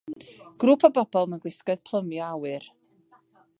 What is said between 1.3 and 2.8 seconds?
mewn gwisgoedd plymio awyr.